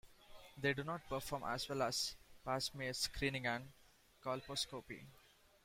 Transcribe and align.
They 0.57 0.73
do 0.73 0.83
not 0.83 1.07
perform 1.07 1.43
as 1.43 1.69
well 1.69 1.83
as 1.83 2.15
Pap 2.43 2.59
smear 2.63 2.91
screening 2.91 3.45
and 3.45 3.69
colposcopy. 4.23 5.05